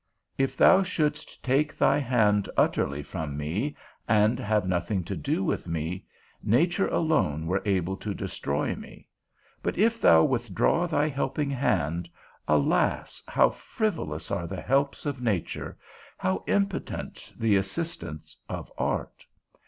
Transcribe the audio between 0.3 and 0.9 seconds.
If thou